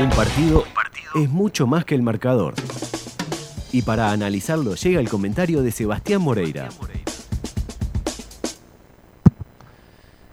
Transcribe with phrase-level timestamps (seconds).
[0.00, 0.64] Un partido
[1.16, 2.54] es mucho más que el marcador.
[3.72, 6.68] Y para analizarlo llega el comentario de Sebastián Moreira.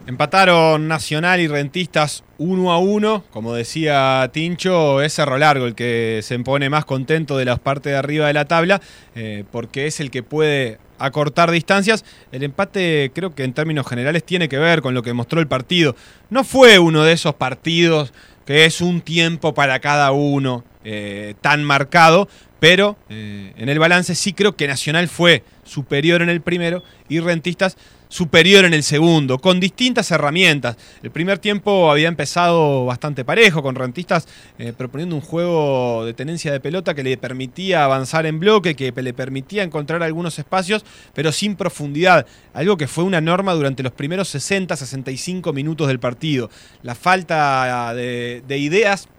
[0.06, 3.24] Empataron Nacional y Rentistas uno a uno.
[3.32, 7.92] Como decía Tincho, es Cerro Largo el que se pone más contento de las partes
[7.92, 8.82] de arriba de la tabla,
[9.16, 12.06] eh, porque es el que puede acortar distancias.
[12.32, 15.47] El empate creo que en términos generales tiene que ver con lo que mostró el
[15.47, 15.96] partido.
[16.30, 18.13] No fue uno de esos partidos
[18.46, 24.16] que es un tiempo para cada uno eh, tan marcado, pero eh, en el balance
[24.16, 27.77] sí creo que Nacional fue superior en el primero y Rentistas
[28.15, 30.77] superior en el segundo, con distintas herramientas.
[31.03, 34.25] El primer tiempo había empezado bastante parejo, con rentistas
[34.57, 38.93] eh, proponiendo un juego de tenencia de pelota que le permitía avanzar en bloque, que
[38.93, 42.25] le permitía encontrar algunos espacios, pero sin profundidad.
[42.53, 46.49] Algo que fue una norma durante los primeros 60-65 minutos del partido.
[46.83, 49.09] La falta de ideas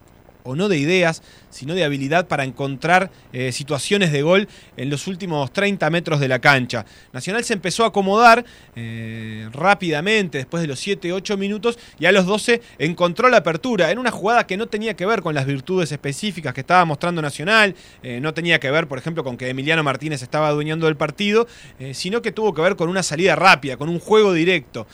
[0.46, 5.06] o no de ideas, sino de habilidad para encontrar eh, situaciones de gol en los
[5.06, 6.84] últimos 30 metros de la cancha.
[7.12, 8.44] Nacional se empezó a acomodar
[8.76, 13.98] eh, rápidamente después de los 7-8 minutos y a los 12 encontró la apertura en
[13.98, 17.74] una jugada que no tenía que ver con las virtudes específicas que estaba mostrando Nacional,
[18.02, 21.46] eh, no tenía que ver, por ejemplo, con que Emiliano Martínez estaba adueñando del partido,
[21.92, 24.86] sino que tuvo que ver con una salida rápida, con un juego directo.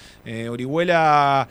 [0.48, 1.48] Orihuela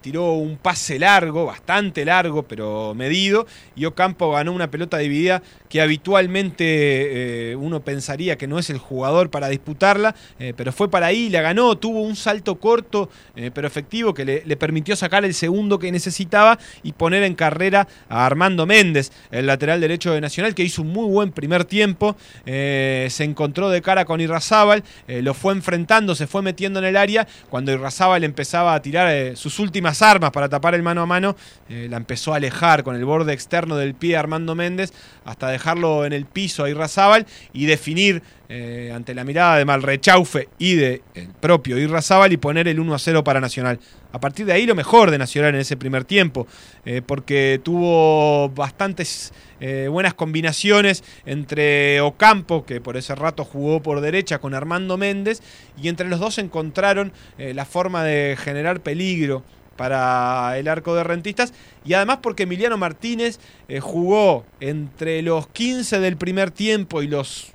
[0.00, 3.43] tiró un pase largo, bastante largo, pero medido,
[3.76, 8.78] y Ocampo ganó una pelota dividida que habitualmente eh, uno pensaría que no es el
[8.78, 13.50] jugador para disputarla, eh, pero fue para ahí, la ganó, tuvo un salto corto eh,
[13.52, 18.24] pero efectivo que le, permitió sacar el segundo que necesitaba y poner en carrera a
[18.24, 23.24] Armando Méndez, el lateral derecho de Nacional, que hizo un muy buen primer tiempo, se
[23.24, 27.72] encontró de cara con Irrazábal, lo fue enfrentando, se fue metiendo en el área, cuando
[27.72, 31.36] Irrazábal empezaba a tirar sus últimas armas para tapar el mano a mano,
[31.68, 34.92] la empezó a alejar con el borde externo del pie Armando Méndez
[35.24, 39.64] hasta dejar dejarlo en el piso a Irrazábal y definir eh, ante la mirada de
[39.64, 43.80] Malrechaufe y de el propio Irrazábal y poner el 1 a 0 para Nacional.
[44.12, 46.46] A partir de ahí lo mejor de Nacional en ese primer tiempo,
[46.84, 54.02] eh, porque tuvo bastantes eh, buenas combinaciones entre Ocampo, que por ese rato jugó por
[54.02, 55.40] derecha con Armando Méndez,
[55.82, 59.42] y entre los dos encontraron la forma de generar peligro
[59.76, 61.52] para el arco de rentistas
[61.84, 67.52] y además porque Emiliano Martínez eh, jugó entre los 15 del primer tiempo y los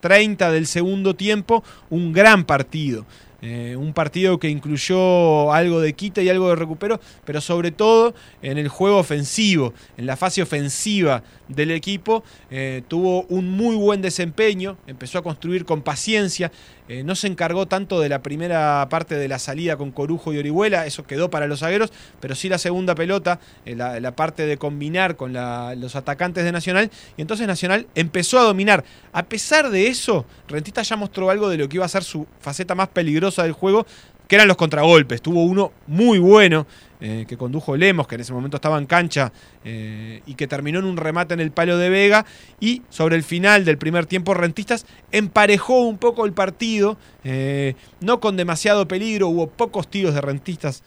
[0.00, 3.06] 30 del segundo tiempo un gran partido.
[3.44, 8.14] Eh, un partido que incluyó algo de quita y algo de recupero, pero sobre todo
[8.40, 12.22] en el juego ofensivo, en la fase ofensiva del equipo.
[12.52, 16.52] Eh, tuvo un muy buen desempeño, empezó a construir con paciencia,
[16.88, 20.38] eh, no se encargó tanto de la primera parte de la salida con Corujo y
[20.38, 25.16] Orihuela, eso quedó para los zagueros, pero sí la segunda pelota, la, parte de combinar
[25.16, 28.84] con los atacantes de Nacional, y entonces Nacional empezó a dominar.
[29.12, 32.26] A pesar de eso, Rentista ya mostró algo de lo que iba a ser su
[32.40, 33.86] faceta más peligrosa del juego,
[34.28, 35.22] que eran los contragolpes.
[35.22, 36.66] Tuvo uno muy bueno
[37.04, 39.32] eh, que condujo Lemos, que en ese momento estaba en cancha
[39.64, 42.24] eh, y que terminó en un remate en el palo de Vega.
[42.60, 48.20] Y sobre el final del primer tiempo, Rentistas emparejó un poco el partido, eh, no
[48.20, 50.84] con demasiado peligro, hubo pocos tiros de Rentistas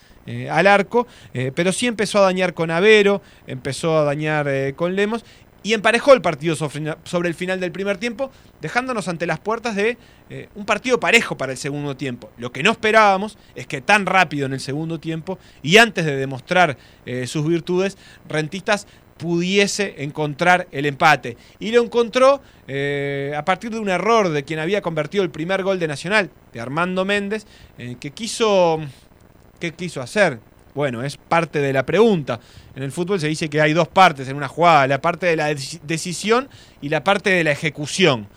[0.49, 1.05] al arco,
[1.53, 5.23] pero sí empezó a dañar con Avero, empezó a dañar con Lemos
[5.65, 8.29] y emparejó el partido sobre el final del primer tiempo,
[8.61, 9.97] dejándonos ante las puertas de
[10.29, 12.29] eh, un partido parejo para el segundo tiempo.
[12.37, 16.17] Lo que no esperábamos es que tan rápido en el segundo tiempo y antes de
[16.17, 16.77] demostrar
[17.07, 17.97] eh, sus virtudes,
[18.29, 18.85] Rentistas
[19.17, 21.35] pudiese encontrar el empate.
[21.57, 25.63] Y lo encontró eh, a partir de un error de quien había convertido el primer
[25.63, 27.47] gol de Nacional, de Armando Méndez,
[27.99, 28.79] que quiso...
[29.59, 30.39] ¿Qué quiso hacer?
[30.75, 32.41] Bueno, es parte de la pregunta.
[32.75, 35.37] En el fútbol se dice que hay dos partes en una jugada, la parte de
[35.37, 36.49] la decisión
[36.81, 38.27] y la parte de la ejecución.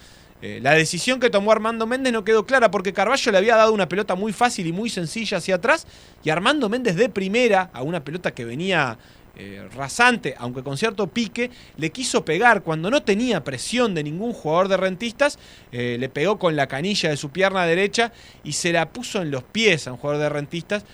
[0.40, 3.72] Eh, la decisión que tomó Armando Méndez no quedó clara porque Carballo le había dado
[3.72, 5.84] una pelota muy fácil y muy sencilla hacia atrás
[6.22, 8.96] y Armando Méndez de primera a una pelota que venía
[9.40, 14.32] eh, rasante, aunque con cierto pique, le quiso pegar cuando no tenía presión de ningún
[14.32, 15.38] jugador de rentistas,
[15.70, 18.12] eh, le pegó con la canilla de su pierna derecha
[18.42, 20.84] y se la puso en los pies a un jugador de rentistas.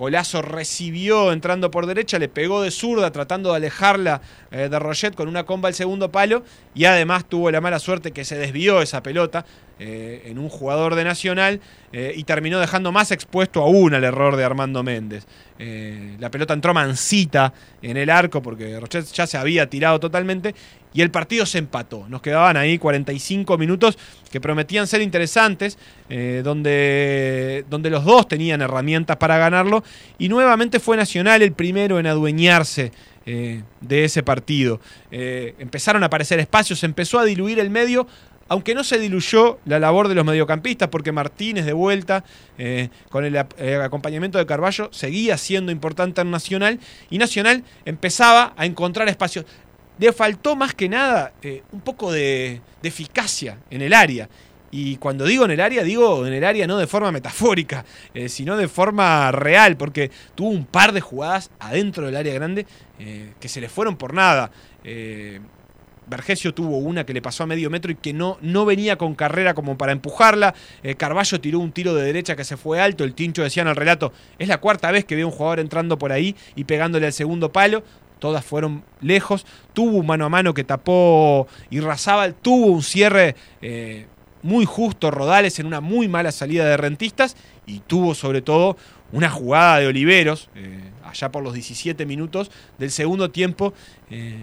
[0.00, 5.14] Colazo recibió entrando por derecha, le pegó de zurda tratando de alejarla eh, de Roget
[5.14, 6.42] con una comba al segundo palo
[6.74, 9.44] y además tuvo la mala suerte que se desvió esa pelota
[9.82, 11.58] eh, en un jugador de Nacional
[11.90, 15.26] eh, y terminó dejando más expuesto aún al error de Armando Méndez.
[15.58, 20.54] la pelota entró mansita en el arco porque Rochet ya se había tirado totalmente
[20.92, 22.06] y el partido se empató.
[22.10, 23.96] Nos quedaban ahí 45 minutos
[24.30, 25.78] que prometían ser interesantes,
[26.10, 29.82] eh, donde, donde los dos tenían herramientas para ganarlo
[30.18, 32.92] y nuevamente fue Nacional el primero en adueñarse
[33.24, 34.80] de ese partido.
[35.10, 38.08] empezaron a aparecer espacios, empezó a diluir el medio,
[38.50, 42.24] aunque no se diluyó la labor de los mediocampistas, porque Martínez de vuelta,
[43.08, 46.80] con el, acompañamiento de Carballo, seguía siendo importante en Nacional,
[47.10, 49.46] y Nacional empezaba a encontrar espacios.
[49.98, 51.32] Le faltó más que nada
[51.70, 54.28] un poco de, eficacia en el área.
[54.70, 58.28] Y cuando digo en el área, digo en el área no de forma metafórica, eh,
[58.28, 62.66] sino de forma real, porque tuvo un par de jugadas adentro del área grande
[62.98, 64.52] eh, que se le fueron por nada.
[64.84, 65.40] Eh,
[66.10, 69.14] Vergesio tuvo una que le pasó a medio metro y que no, no venía con
[69.14, 70.54] carrera como para empujarla.
[70.96, 73.04] Carballo tiró un tiro de derecha que se fue alto.
[73.04, 75.98] El Tincho decía en el relato, es la cuarta vez que veo un jugador entrando
[75.98, 77.82] por ahí y pegándole al segundo palo
[78.18, 79.46] todas fueron lejos.
[79.72, 83.34] Tuvo un mano a mano que tapó y Razábal, tuvo un cierre
[84.42, 87.36] muy justo Rodales en una muy mala salida de rentistas
[87.66, 88.76] y tuvo sobre todo
[89.12, 93.74] una jugada de Oliveros, eh, allá por los 17 minutos del segundo tiempo,
[94.10, 94.36] eh,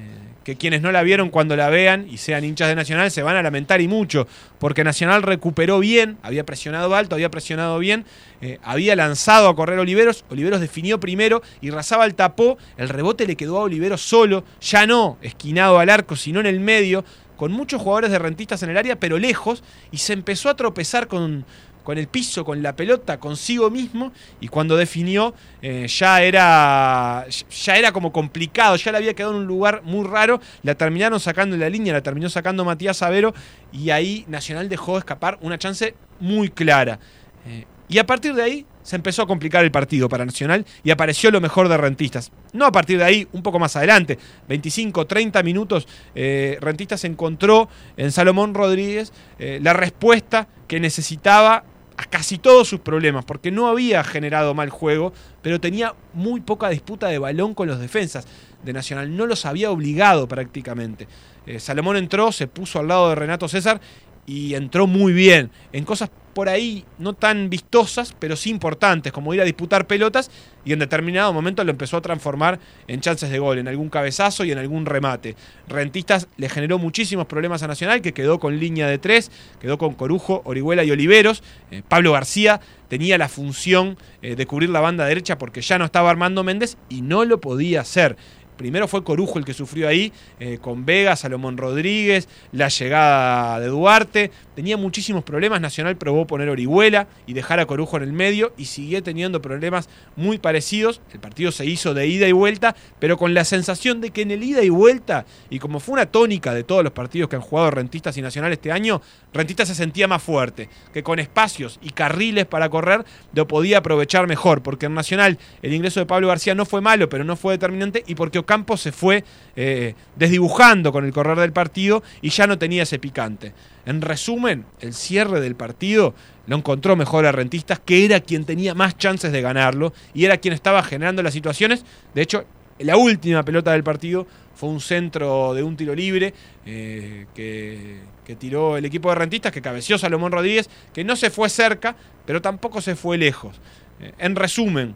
[0.43, 3.35] que quienes no la vieron cuando la vean y sean hinchas de Nacional se van
[3.35, 4.27] a lamentar y mucho,
[4.59, 8.05] porque Nacional recuperó bien, había presionado alto, había presionado bien,
[8.41, 13.35] eh, había lanzado a correr Oliveros, Oliveros definió primero y el tapó, el rebote le
[13.35, 17.03] quedó a Oliveros solo, ya no esquinado al arco, sino en el medio,
[17.37, 21.07] con muchos jugadores de rentistas en el área, pero lejos, y se empezó a tropezar
[21.07, 21.45] con,
[21.87, 24.11] con el piso, con la pelota, consigo mismo,
[24.41, 29.39] y cuando definió eh, ya, era, ya era como complicado, ya le había quedado en
[29.39, 33.33] un lugar muy raro, la terminaron sacando en la línea, la terminó sacando Matías Avero,
[33.71, 36.99] y ahí Nacional dejó escapar una chance muy clara.
[37.45, 40.91] Eh, y a partir de ahí se empezó a complicar el partido para Nacional y
[40.91, 42.33] apareció lo mejor de Rentistas.
[42.51, 44.19] No a partir de ahí, un poco más adelante,
[44.49, 51.63] 25, 30 minutos, eh, Rentistas encontró en Salomón Rodríguez la respuesta que necesitaba
[51.97, 56.69] a casi todos sus problemas, porque no había generado mal juego, pero tenía muy poca
[56.69, 58.27] disputa de balón con los defensas
[58.63, 61.07] de Nacional, no los había obligado prácticamente.
[61.45, 63.81] Eh, Salomón entró, se puso al lado de Renato César
[64.27, 69.33] y entró muy bien en cosas por ahí no tan vistosas, pero sí importantes, como
[69.33, 70.29] ir a disputar pelotas
[70.65, 74.45] y en determinado momento lo empezó a transformar en chances de gol, en algún cabezazo
[74.45, 75.35] y en algún remate.
[75.67, 79.95] Rentistas le generó muchísimos problemas a Nacional, que quedó con línea de tres, quedó con
[79.95, 81.41] Corujo, Orihuela y Oliveros.
[81.71, 85.85] Eh, Pablo García tenía la función eh, de cubrir la banda derecha porque ya no
[85.85, 88.15] estaba Armando Méndez y no lo podía hacer.
[88.57, 93.67] Primero fue Corujo el que sufrió ahí, eh, con Vega, Salomón Rodríguez, la llegada de
[93.67, 94.31] Duarte.
[94.55, 95.61] Tenía muchísimos problemas.
[95.61, 99.89] Nacional probó poner Orihuela y dejar a Corujo en el medio y siguió teniendo problemas
[100.15, 101.01] muy parecidos.
[101.13, 104.31] El partido se hizo de ida y vuelta, pero con la sensación de que en
[104.31, 107.41] el ida y vuelta, y como fue una tónica de todos los partidos que han
[107.41, 109.01] jugado Rentistas y Nacional este año,
[109.33, 114.27] Rentistas se sentía más fuerte, que con espacios y carriles para correr lo podía aprovechar
[114.27, 117.53] mejor, porque en Nacional el ingreso de Pablo García no fue malo, pero no fue
[117.53, 119.23] determinante, y porque Campo se fue
[119.55, 123.53] eh, desdibujando con el correr del partido y ya no tenía ese picante.
[123.85, 126.15] En resumen, el cierre del partido
[126.47, 130.37] lo encontró mejor a Rentistas, que era quien tenía más chances de ganarlo y era
[130.37, 131.85] quien estaba generando las situaciones.
[132.15, 132.45] De hecho,
[132.79, 136.33] la última pelota del partido fue un centro de un tiro libre
[136.65, 141.49] eh, que, tiró el equipo de Rentistas, que cabeció Salomón Rodríguez, que no se fue
[141.49, 141.95] cerca,
[142.25, 143.59] pero tampoco se fue lejos.
[143.99, 144.95] Eh, en resumen,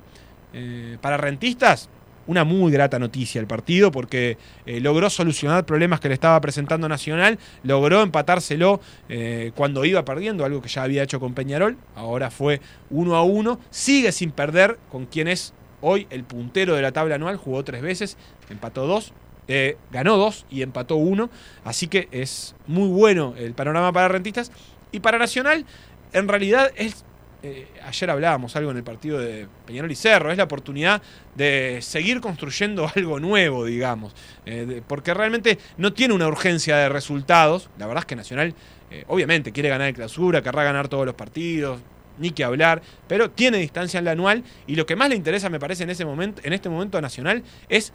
[0.99, 1.89] para Rentistas,
[2.27, 6.87] una muy grata noticia el partido porque eh, logró solucionar problemas que le estaba presentando
[6.87, 12.31] Nacional, logró empatárselo eh, cuando iba perdiendo, algo que ya había hecho con Peñarol, ahora
[12.31, 16.91] fue uno a uno, sigue sin perder con quien es hoy el puntero de la
[16.91, 18.17] tabla anual, jugó tres veces,
[18.49, 19.13] empató dos,
[19.47, 21.29] eh, ganó dos y empató uno,
[21.63, 24.51] así que es muy bueno el panorama para rentistas.
[24.91, 25.65] Y para Nacional
[26.13, 27.05] en realidad es
[27.43, 31.01] eh, ayer hablábamos algo en el partido de Peñarol y Cerro, es la oportunidad
[31.35, 34.13] de seguir construyendo algo nuevo, digamos,
[34.45, 38.53] eh, porque realmente no tiene una urgencia de resultados, la verdad es que Nacional
[38.91, 41.79] eh, obviamente quiere ganar el clausura, querrá ganar todos los partidos,
[42.19, 45.49] ni que hablar, pero tiene distancia en la anual y lo que más le interesa
[45.49, 47.91] me parece en, ese momento, en este momento a Nacional es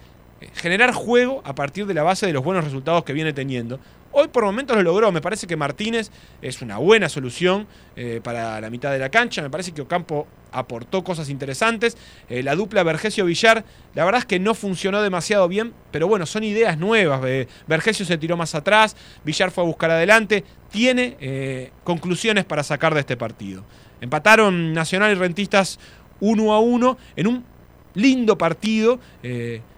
[0.55, 3.79] generar juego a partir de la base de los buenos resultados que viene teniendo.
[4.11, 6.11] Hoy por momentos lo logró, me parece que Martínez
[6.41, 10.27] es una buena solución eh, para la mitad de la cancha, me parece que Ocampo
[10.51, 11.97] aportó cosas interesantes,
[12.29, 16.43] eh, la dupla Vergesio-Villar, la verdad es que no funcionó demasiado bien, pero bueno, son
[16.43, 22.43] ideas nuevas, eh, Vergesio se tiró más atrás, Villar fue a buscar adelante, tiene conclusiones
[22.43, 23.63] para sacar de este partido.
[24.01, 25.79] Empataron Nacional y Rentistas
[26.19, 27.45] uno a uno en un
[27.93, 28.99] lindo partido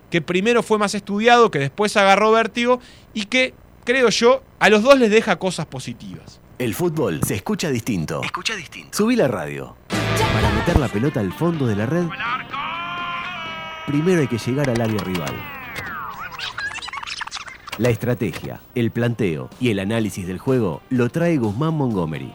[0.09, 2.79] que primero fue más estudiado, que después agarró vértigo
[3.13, 6.39] y que, creo yo, a los dos les deja cosas positivas.
[6.57, 8.21] El fútbol se escucha distinto.
[8.23, 8.97] Escucha distinto.
[8.97, 9.75] Subí la radio.
[9.87, 12.05] Para meter la pelota al fondo de la red,
[13.87, 15.33] primero hay que llegar al área rival.
[17.77, 22.33] La estrategia, el planteo y el análisis del juego lo trae Guzmán Montgomery.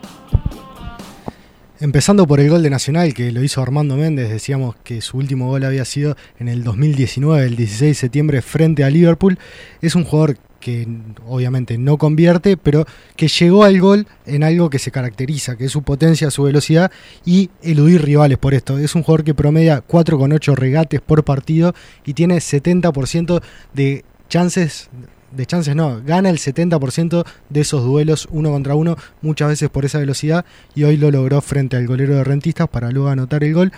[1.81, 5.49] Empezando por el gol de Nacional que lo hizo Armando Méndez, decíamos que su último
[5.49, 9.39] gol había sido en el 2019, el 16 de septiembre, frente a Liverpool.
[9.83, 10.89] Es un jugador que
[11.27, 15.73] obviamente no convierte, pero que llegó al gol en algo que se caracteriza, que es
[15.73, 16.91] su potencia, su velocidad
[17.23, 18.79] y eludir rivales por esto.
[18.79, 21.75] Es un jugador que promedia 4,8 regates por partido
[22.07, 23.43] y tiene 70%
[23.75, 24.89] de chances
[25.33, 29.85] de chances no, gana el 70% de esos duelos uno contra uno, muchas veces por
[29.85, 33.53] esa velocidad, y hoy lo logró frente al golero de Rentistas para luego anotar el
[33.53, 33.73] gol.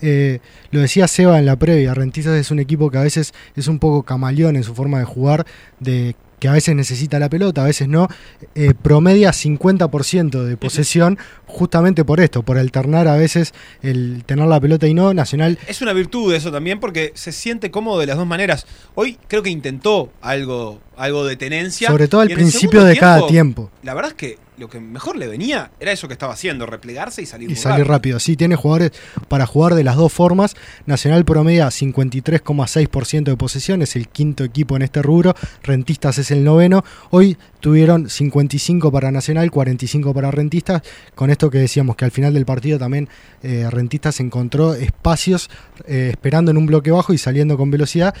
[0.00, 3.68] Eh, lo decía Seba en la previa, Rentistas es un equipo que a veces es
[3.68, 5.46] un poco camaleón en su forma de jugar,
[5.80, 8.08] de que a veces necesita la pelota, a veces no,
[8.56, 14.58] eh, promedia 50% de posesión justamente por esto, por alternar a veces el tener la
[14.58, 15.56] pelota y no, Nacional...
[15.68, 18.66] Es una virtud eso también porque se siente cómodo de las dos maneras.
[18.96, 21.86] Hoy creo que intentó algo, algo de tenencia.
[21.86, 23.70] Sobre todo al principio de cada tiempo.
[23.84, 27.20] La verdad es que lo que mejor le venía era eso que estaba haciendo, replegarse
[27.20, 28.20] y salir Y salir rápido.
[28.20, 28.92] Sí, tiene jugadores
[29.26, 30.54] para jugar de las dos formas.
[30.86, 35.34] Nacional promedia 53,6% de posesión, es el quinto equipo en este rubro.
[35.64, 36.84] Rentistas es el noveno.
[37.10, 40.82] Hoy tuvieron 55 para Nacional, 45 para Rentistas.
[41.16, 43.08] Con esto que decíamos que al final del partido también
[43.42, 45.50] eh, Rentistas encontró espacios
[45.88, 48.14] eh, esperando en un bloque bajo y saliendo con velocidad.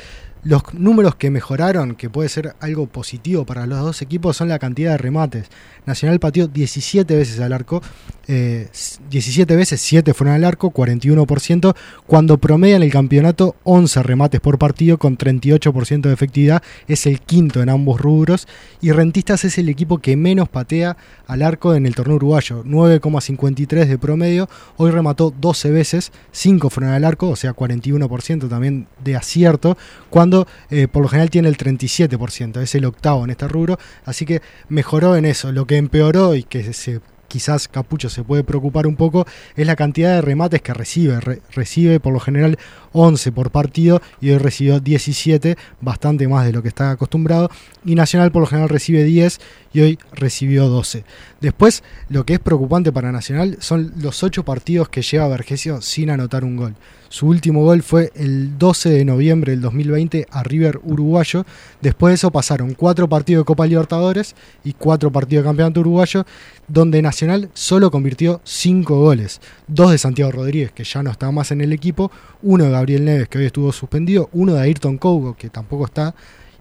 [0.44, 4.58] Los números que mejoraron, que puede ser algo positivo para los dos equipos, son la
[4.58, 5.46] cantidad de remates.
[5.86, 7.80] Nacional pateó 17 veces al arco,
[8.26, 11.76] 17 eh, veces, 7 fueron al arco, 41%,
[12.08, 17.20] cuando promedia en el campeonato 11 remates por partido con 38% de efectividad, es el
[17.20, 18.48] quinto en ambos rubros,
[18.80, 20.96] y Rentistas es el equipo que menos patea
[21.28, 26.94] al arco en el torneo uruguayo, 9,53 de promedio, hoy remató 12 veces, 5 fueron
[26.94, 29.76] al arco, o sea 41% también de acierto,
[30.10, 30.31] cuando
[30.70, 34.42] eh, por lo general tiene el 37%, es el octavo en este rubro, así que
[34.68, 35.52] mejoró en eso.
[35.52, 37.00] Lo que empeoró y que se
[37.32, 41.18] quizás Capucho se puede preocupar un poco, es la cantidad de remates que recibe.
[41.54, 42.58] recibe por lo general
[42.92, 47.50] 11 por partido y hoy recibió 17, bastante más de lo que está acostumbrado.
[47.86, 49.40] Y Nacional por lo general recibe 10
[49.72, 51.04] y hoy recibió 12.
[51.40, 56.10] Después, lo que es preocupante para Nacional son los 8 partidos que lleva Vergesio sin
[56.10, 56.74] anotar un gol.
[57.12, 61.44] Su último gol fue el 12 de noviembre del 2020 a River Uruguayo.
[61.82, 64.34] Después de eso pasaron 4 partidos de Copa Libertadores
[64.64, 66.24] y 4 partidos de Campeonato Uruguayo,
[66.68, 67.21] donde Nacional
[67.54, 69.40] solo convirtió 5 goles.
[69.66, 72.10] Dos de Santiago Rodríguez, que ya no está más en el equipo,
[72.42, 76.14] uno de Gabriel Neves, que hoy estuvo suspendido, uno de Ayrton Cougo, que tampoco está,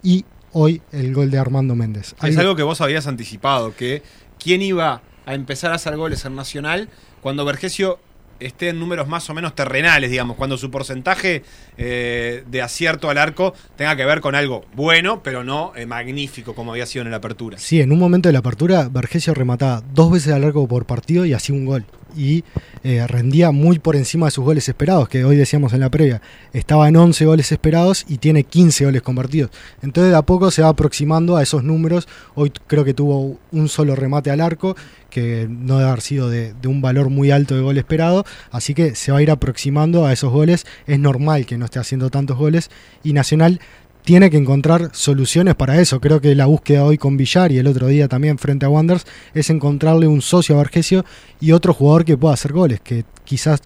[0.03, 2.15] y hoy el gol de Armando Méndez.
[2.23, 4.03] Es algo que vos habías anticipado, que
[4.39, 6.89] quién iba a empezar a hacer goles en Nacional
[7.21, 7.99] cuando Vergesio
[8.41, 11.43] esté en números más o menos terrenales, digamos, cuando su porcentaje
[11.77, 16.53] eh, de acierto al arco tenga que ver con algo bueno, pero no eh, magnífico
[16.53, 17.57] como había sido en la apertura.
[17.57, 21.25] Sí, en un momento de la apertura, Vergesio remataba dos veces al arco por partido
[21.25, 21.85] y hacía un gol.
[22.15, 22.43] Y
[22.83, 26.21] eh, rendía muy por encima de sus goles esperados, que hoy decíamos en la previa.
[26.53, 29.51] Estaba en 11 goles esperados y tiene 15 goles convertidos.
[29.81, 32.07] Entonces de a poco se va aproximando a esos números.
[32.35, 34.75] Hoy creo que tuvo un solo remate al arco
[35.09, 38.95] que no debe haber sido de, un valor muy alto de gol esperado, así que
[38.95, 40.65] se va a ir aproximando a esos goles.
[40.87, 42.71] Es normal que no esté haciendo tantos goles
[43.03, 43.59] y Nacional
[44.03, 45.99] tiene que encontrar soluciones para eso.
[45.99, 49.05] Creo que la búsqueda hoy con Villar y el otro día también frente a Wanderers
[49.33, 51.05] es encontrarle un socio a Vargesio
[51.39, 53.61] y otro jugador que pueda hacer goles, que quizás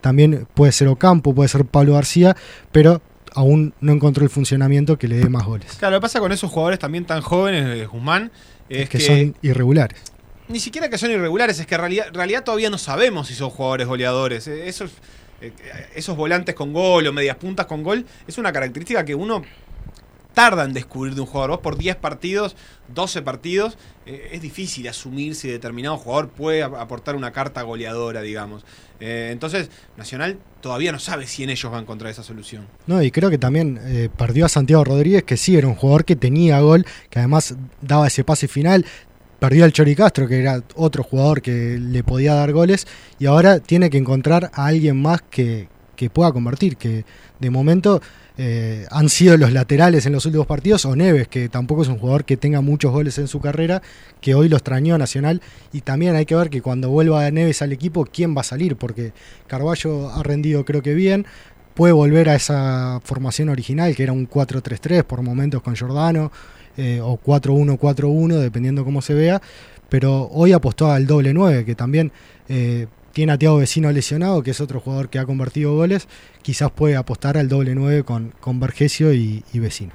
[0.00, 2.36] también puede ser Ocampo, puede ser Pablo García,
[2.72, 3.02] pero
[3.34, 5.76] aún no encontró el funcionamiento que le dé más goles.
[5.78, 8.30] Claro, lo que pasa con esos jugadores también tan jóvenes de Guzmán
[8.68, 10.00] es, que, son irregulares
[10.50, 13.86] ni siquiera que son irregulares, es que en realidad, todavía no sabemos si son jugadores
[13.86, 14.48] goleadores.
[14.48, 14.90] Esos,
[15.40, 15.52] eh,
[15.94, 19.42] esos volantes con gol o medias puntas con gol es una característica que uno
[20.32, 21.50] tarda en descubrir de un jugador.
[21.50, 22.56] Vos por 10 partidos,
[22.94, 28.64] 12 partidos, eh, es difícil asumir si determinado jugador puede aportar una carta goleadora, digamos.
[29.00, 32.66] entonces, Nacional todavía no sabe si en ellos va a encontrar esa solución.
[32.86, 36.16] No, y creo que también perdió a Santiago Rodríguez, que sí era un jugador que
[36.16, 38.84] tenía gol, que además daba ese pase final,
[39.40, 42.86] perdió al Chori Castro, que era otro jugador que le podía dar goles,
[43.18, 45.68] y ahora tiene que encontrar a alguien más que,
[46.12, 47.04] pueda convertir, que
[47.40, 48.00] de momento
[48.38, 51.98] eh, han sido los laterales en los últimos partidos, o Neves, que tampoco es un
[51.98, 53.82] jugador que tenga muchos goles en su carrera,
[54.20, 55.40] que hoy lo extrañó Nacional,
[55.72, 58.76] y también hay que ver que cuando vuelva Neves al equipo, ¿quién va a salir?
[58.76, 59.12] Porque
[59.46, 61.26] Carballo ha rendido creo que bien,
[61.74, 66.30] puede volver a esa formación original, que era un 4-3-3 por momentos con Giordano,
[66.76, 69.40] eh, o 4-1-4-1, dependiendo cómo se vea,
[69.88, 72.12] pero hoy apostó al doble 9, que también
[72.48, 76.08] eh, tiene a Tiago Vecino lesionado, que es otro jugador que ha convertido goles,
[76.42, 79.92] quizás puede apostar al doble 9 con, con Vergesio y Vecino.